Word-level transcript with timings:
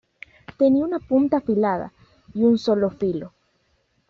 Tenía 0.57 0.83
una 0.83 0.97
punta 0.97 1.37
afilada 1.37 1.93
y 2.33 2.41
un 2.43 2.57
solo 2.57 2.89
filo. 2.89 3.33